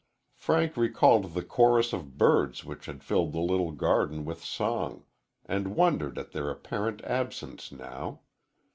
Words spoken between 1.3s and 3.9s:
the chorus of birds which had filled the little